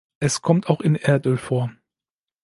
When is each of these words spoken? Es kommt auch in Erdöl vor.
Es 0.19 0.41
kommt 0.41 0.65
auch 0.67 0.81
in 0.81 0.95
Erdöl 0.95 1.37
vor. 1.37 1.69